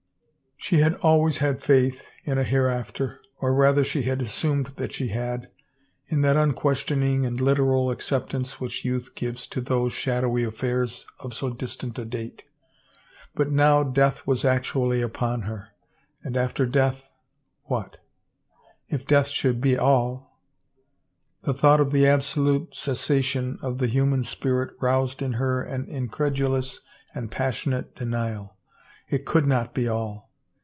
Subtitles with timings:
[0.63, 5.07] She had always had faith in a hereafter, oi' rather she had assumed that she
[5.07, 5.49] had,
[6.07, 11.33] in that unques tioning and literal acceptance which youth gives to those shadowy affairs of
[11.33, 12.43] so distant a date.
[13.33, 15.69] But now death was actually upon her.
[16.23, 17.11] And after death—
[17.65, 17.97] what?
[18.87, 20.37] If death should be all—
[21.43, 25.63] 1 The thought of the absolute ces sation of the human spirit roused in her
[25.63, 26.81] an incredulous
[27.15, 28.55] and passionate denial.
[29.09, 30.27] It could not be all!